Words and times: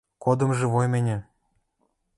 Кодым 0.23 0.51
живой 0.59 0.87
мӹньӹ 0.93 1.17